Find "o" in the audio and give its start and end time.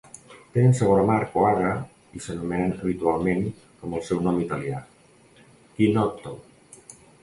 1.41-1.43